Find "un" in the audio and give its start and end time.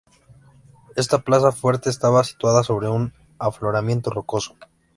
2.89-3.13